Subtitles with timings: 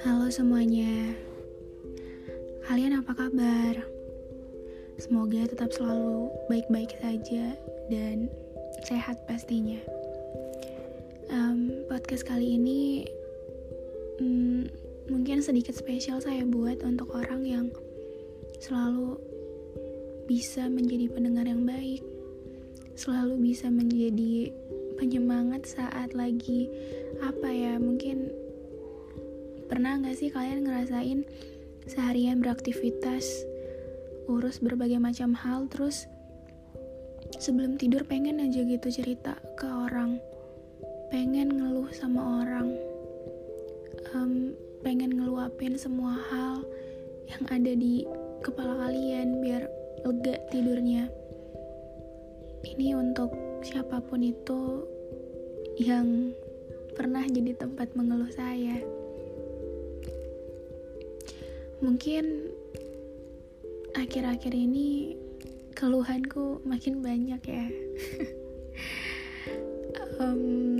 [0.00, 1.12] Halo semuanya,
[2.64, 3.84] kalian apa kabar?
[4.96, 7.52] Semoga tetap selalu baik-baik saja
[7.92, 8.32] dan
[8.88, 9.76] sehat pastinya.
[11.28, 13.04] Em, podcast kali ini
[14.24, 14.72] mm,
[15.12, 17.66] mungkin sedikit spesial saya buat untuk orang yang
[18.56, 19.20] selalu
[20.24, 22.00] bisa menjadi pendengar yang baik,
[22.96, 24.48] selalu bisa menjadi
[24.96, 26.72] penyemangat saat lagi
[27.20, 28.32] apa ya mungkin
[29.70, 31.22] Pernah nggak sih kalian ngerasain
[31.86, 33.46] seharian beraktivitas,
[34.26, 36.10] urus berbagai macam hal, terus
[37.38, 40.18] sebelum tidur pengen aja gitu cerita ke orang,
[41.14, 42.74] pengen ngeluh sama orang,
[44.10, 46.66] em, pengen ngeluapin semua hal
[47.30, 48.02] yang ada di
[48.42, 49.70] kepala kalian biar
[50.02, 51.06] lega tidurnya.
[52.66, 53.30] Ini untuk
[53.62, 54.84] siapa pun itu
[55.78, 56.34] yang
[56.98, 58.99] pernah jadi tempat mengeluh saya
[61.80, 62.52] mungkin
[63.96, 65.16] akhir-akhir ini
[65.74, 67.66] keluhanku makin banyak ya.
[70.20, 70.76] Um,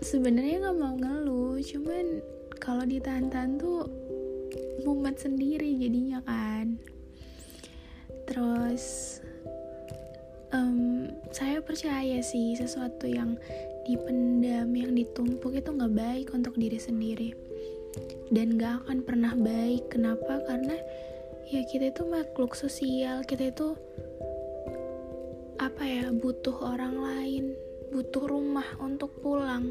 [0.00, 2.24] sebenarnya nggak mau ngeluh cuman
[2.56, 3.84] kalau ditahan-tahan tuh
[4.80, 6.80] mumet sendiri jadinya kan.
[8.24, 9.20] Terus
[10.56, 13.36] um, saya percaya sih sesuatu yang
[13.84, 17.45] dipendam yang ditumpuk itu nggak baik untuk diri sendiri
[18.30, 19.92] dan gak akan pernah baik.
[19.92, 20.42] Kenapa?
[20.46, 20.76] Karena
[21.46, 23.22] ya kita itu makhluk sosial.
[23.22, 23.76] Kita itu
[25.62, 27.44] apa ya butuh orang lain.
[27.94, 29.70] Butuh rumah untuk pulang.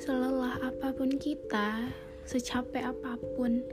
[0.00, 1.88] Selelah apa pun kita
[2.28, 3.64] secapek apa pun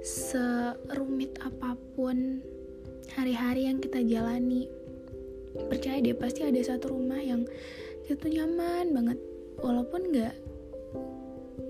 [0.00, 2.40] serumit apa pun
[3.12, 4.70] hari-hari yang kita jalani
[5.66, 7.42] percaya deh pasti ada satu rumah yang
[8.06, 9.18] itu nyaman banget.
[9.60, 10.34] Walaupun nggak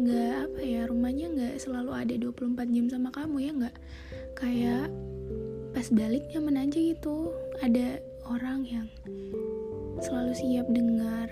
[0.01, 3.77] nggak apa ya rumahnya nggak selalu ada 24 jam sama kamu ya nggak?
[4.33, 4.89] Kayak
[5.77, 7.29] pas balik nyaman aja gitu.
[7.61, 8.89] Ada orang yang
[10.01, 11.29] selalu siap dengar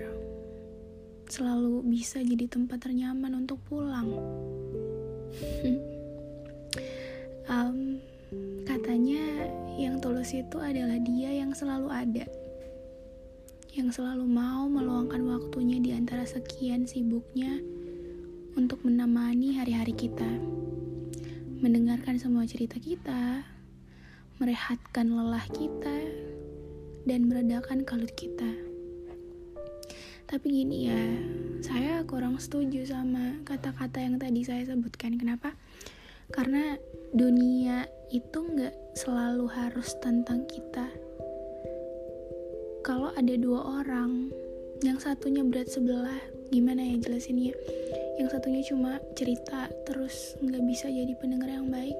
[1.29, 4.13] selalu bisa jadi tempat ternyaman untuk pulang.
[7.49, 7.97] Um,
[8.61, 12.29] katanya yang tulus itu adalah dia yang selalu ada
[13.73, 17.57] yang selalu mau meluangkan waktunya di antara sekian sibuknya
[18.59, 20.27] untuk menemani hari-hari kita,
[21.63, 23.47] mendengarkan semua cerita kita,
[24.35, 25.95] merehatkan lelah kita,
[27.07, 28.51] dan meredakan kalut kita.
[30.27, 31.03] Tapi gini ya,
[31.63, 35.15] saya kurang setuju sama kata-kata yang tadi saya sebutkan.
[35.15, 35.55] Kenapa?
[36.27, 36.75] Karena
[37.15, 40.83] dunia itu nggak selalu harus tentang kita.
[42.83, 44.35] Kalau ada dua orang,
[44.83, 46.19] yang satunya berat sebelah,
[46.51, 47.55] gimana ya jelasinnya?
[48.19, 51.95] Yang satunya cuma cerita terus nggak bisa jadi pendengar yang baik.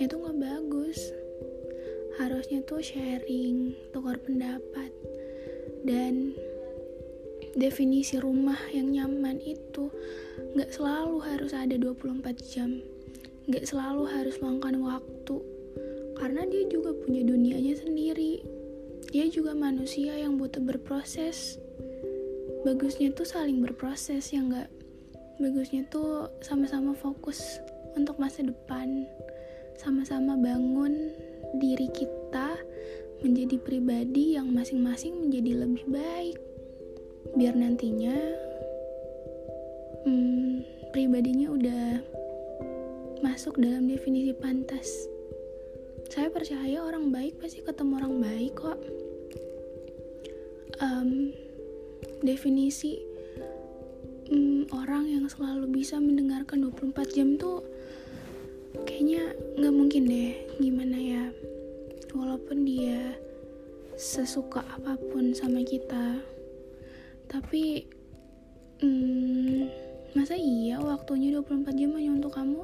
[0.00, 0.96] Itu nggak bagus.
[2.16, 4.88] Harusnya tuh sharing tukar pendapat
[5.84, 6.32] dan
[7.52, 9.92] definisi rumah yang nyaman itu
[10.56, 12.80] nggak selalu harus ada 24 jam.
[13.44, 15.36] Nggak selalu harus luangkan waktu.
[16.16, 18.40] Karena dia juga punya dunianya sendiri.
[19.12, 21.60] Dia juga manusia yang butuh berproses.
[22.64, 24.83] Bagusnya tuh saling berproses ya nggak
[25.38, 27.58] bagusnya tuh sama-sama fokus
[27.98, 29.06] untuk masa depan.
[29.74, 31.10] Sama-sama bangun
[31.58, 32.58] diri kita
[33.22, 36.38] menjadi pribadi yang masing-masing menjadi lebih baik.
[37.34, 38.14] Biar nantinya
[40.06, 40.62] hmm,
[40.94, 41.86] pribadinya udah
[43.24, 44.86] masuk dalam definisi pantas.
[46.12, 48.78] Saya percaya orang baik pasti ketemu orang baik kok.
[50.82, 51.32] Um,
[52.20, 53.13] definisi
[54.28, 57.64] hmm, orang yang selalu bisa mendengarkan 24 jam tuh
[58.84, 60.32] kayaknya nggak mungkin deh.
[60.58, 61.24] Gimana ya?
[62.14, 63.14] Walaupun dia
[63.94, 66.18] sesuka apa pun sama kita.
[67.30, 67.86] Tapi
[68.82, 69.60] hmm,
[70.14, 72.62] masa iya waktunya 24 jam hanya untuk kamu?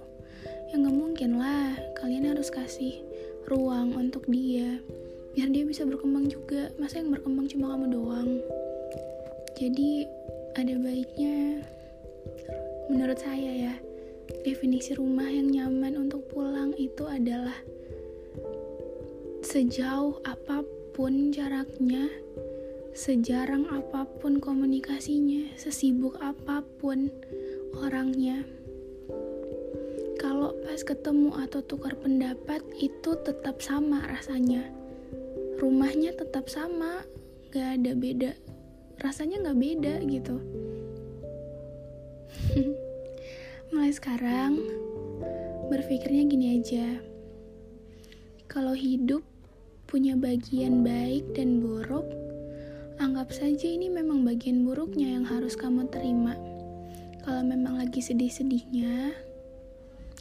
[0.71, 1.75] Ya nggak mungkin lah.
[1.99, 3.03] Kalian harus kasih
[3.51, 4.79] ruang untuk dia.
[5.35, 6.71] Biar dia bisa berkembang juga.
[6.79, 8.31] Masa yang berkembang cuma kamu doang?
[9.59, 10.09] Jadi
[10.59, 11.63] ada baiknya.
[12.91, 13.75] Menurut saya ya
[14.43, 17.55] definisi rumah yang nyaman untuk pulang itu adalah
[19.47, 20.63] sejauh apa
[20.95, 22.11] pun jaraknya
[22.91, 27.07] sejarang apa pun komunikasinya sesibuk apa pun
[27.79, 28.43] orangnya.
[30.19, 34.67] Kalau pas ketemu atau tukar pendapat itu tetap sama rasanya.
[35.63, 37.07] Rumahnya tetap sama
[37.55, 38.33] gak ada beda
[39.01, 40.37] rasanya gak beda gitu.
[43.73, 44.61] Mulai sekarang
[45.73, 46.87] berpikirnya gini aja.
[48.51, 49.25] Kalau hidup
[49.89, 52.05] punya bagian baik dan buruk
[53.01, 56.37] anggap saja ini memang bagian buruknya yang harus kamu terima.
[57.25, 59.17] Kalau memang lagi sedih-sedihnya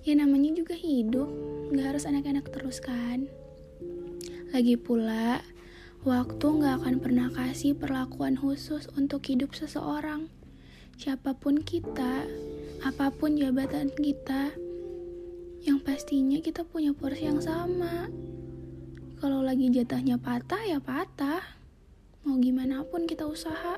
[0.08, 1.28] ya namanya juga hidup
[1.76, 3.28] gak harus anak-anak terus kan?
[4.56, 5.44] Lagi pula
[6.07, 10.31] waktu gak akan pernah kasih perlakuan khusus untuk hidup seseorang.
[10.96, 12.24] Siapa pun kita
[12.80, 14.56] apa pun jabatan kita
[15.68, 18.07] yang pastinya kita punya porsi yang sama.
[19.19, 21.44] Kalau lagi jatahnya patah ya patah.
[22.24, 23.75] Mau gimana pun kita usaha.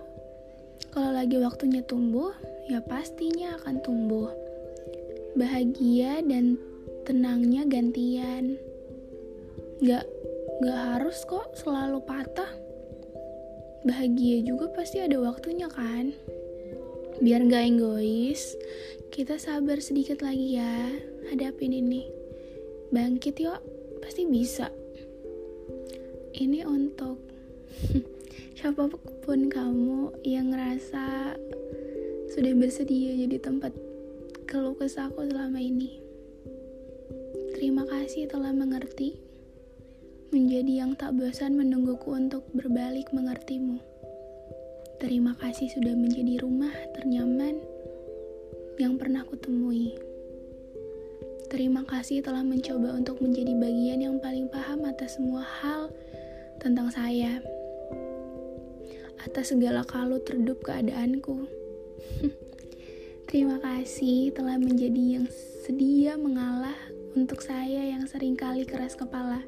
[0.94, 2.34] Kalau lagi waktunya tumbuh
[2.70, 4.30] ya pastinya akan tumbuh.
[5.34, 6.62] Bahagia dan
[7.10, 8.62] tenangnya gantian.
[9.82, 10.06] Gak
[10.62, 12.54] gak harus kok selalu patah.
[13.82, 16.14] Bahagia juga pasti ada waktunya kan?
[17.18, 18.54] Biar gak egois
[19.10, 20.86] kita sabar sedikit lagi ya
[21.34, 22.06] hadapin ini.
[22.94, 23.58] Bangkit yuk
[24.06, 24.70] pasti bisa.
[26.38, 27.18] Ini untuk
[28.58, 28.86] siapa
[29.26, 31.34] pun kamu yang ngerasa
[32.32, 33.74] sudah bersedia jadi tempat
[34.46, 35.98] keluh kesahku selama ini.
[37.58, 39.31] Terima kasih telah mengerti,
[40.32, 43.84] menjadi yang tak bosan menungguku untuk berbalik mengertimu.
[44.96, 47.60] Terima kasih sudah menjadi rumah ternyaman
[48.80, 49.92] yang pernah kutemui.
[51.52, 55.92] Terima kasih telah mencoba untuk menjadi bagian yang paling paham atas semua hal
[56.64, 57.44] tentang saya.
[59.28, 61.44] Atas segala kalut redup keadaanku.
[63.28, 65.28] Terima kasih telah menjadi yang
[65.68, 66.80] sedia mengalah
[67.20, 69.44] untuk saya yang sering kali keras kepala.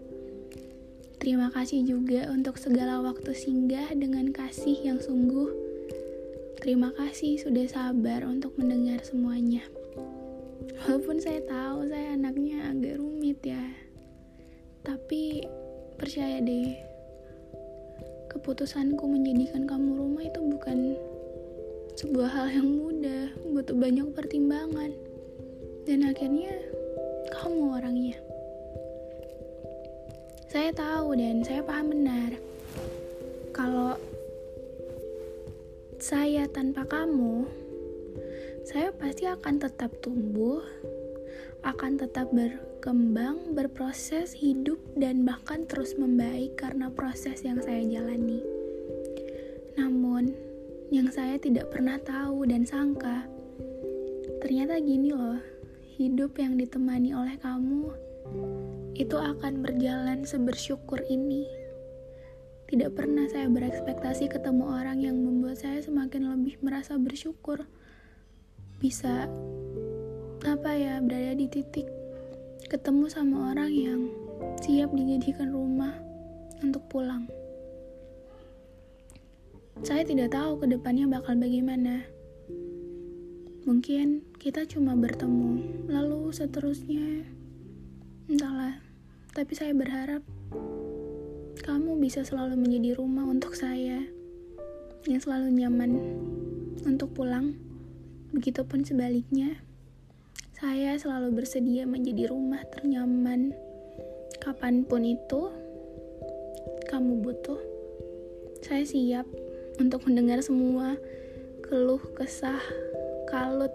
[1.23, 5.55] Terima kasih juga untuk segala waktu singgah dengan kasih yang sungguh.
[6.59, 9.63] Terima kasih sudah sabar untuk mendengar semuanya.
[10.83, 13.71] Walaupun saya tahu saya anaknya agak rumit ya.
[14.83, 15.47] Tapi
[15.95, 16.75] percaya deh,
[18.27, 20.99] keputusanku menjadikan kamu rumah itu bukan
[22.03, 24.91] sebuah hal yang mudah, butuh banyak pertimbangan.
[25.87, 26.51] Dan akhirnya
[27.31, 28.19] kamu orangnya.
[30.53, 32.37] Saya tahu dan saya paham benar
[33.57, 33.97] kalau
[35.97, 37.41] saya tanpa kamu,
[38.61, 40.61] saya pasti akan tetap tumbuh,
[41.65, 48.45] akan tetap berkembang, berproses, hidup, dan bahkan terus membaik karena proses yang saya jalani.
[49.73, 50.37] Namun,
[50.93, 53.25] yang saya tidak pernah tahu dan sangka.
[54.37, 55.41] Ternyata gini loh,
[55.97, 57.89] hidup yang ditemani oleh kamu
[58.93, 61.49] itu akan berjalan sebersyukur ini.
[62.69, 67.65] Tidak pernah saya berekspektasi ketemu orang yang membuat saya semakin lebih merasa bersyukur.
[68.77, 69.29] Bisa
[70.45, 71.89] apa ya, berada di titik
[72.69, 74.01] ketemu sama orang yang
[74.61, 75.93] siap dijadikan rumah
[76.61, 77.25] untuk pulang.
[79.81, 82.05] Saya tidak tahu ke depannya bakal bagaimana.
[83.65, 87.25] Mungkin kita cuma bertemu, lalu seterusnya
[88.31, 88.79] entahlah.
[89.33, 90.23] Tapi saya berharap
[91.63, 94.03] kamu bisa selalu menjadi rumah untuk saya
[95.03, 95.91] yang selalu nyaman
[96.87, 97.57] untuk pulang.
[98.33, 99.61] Begitupun sebaliknya,
[100.57, 103.53] saya selalu bersedia menjadi rumah ternyaman
[104.41, 105.51] kapan pun itu
[106.87, 107.59] kamu butuh.
[108.63, 109.27] Saya siap
[109.77, 110.95] untuk mendengar semua
[111.65, 112.61] keluh kesah
[113.27, 113.71] kalut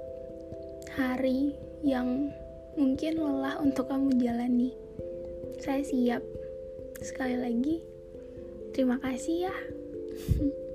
[0.97, 2.33] hari yang
[2.79, 4.71] mungkin lelah untuk kamu jalani.
[5.59, 6.23] Saya siap.
[7.03, 7.83] Sekali lagi,
[8.73, 9.55] terima kasih ya.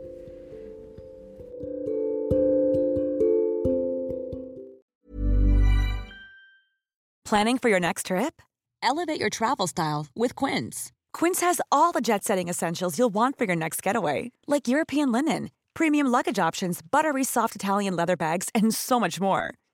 [7.33, 8.43] Planning for your next trip?
[8.83, 10.91] Elevate your travel style with Quince.
[11.13, 15.11] Quince has all the jet setting essentials you'll want for your next getaway, like European
[15.11, 19.55] linen, premium luggage options, buttery soft Italian leather bags, and so much more.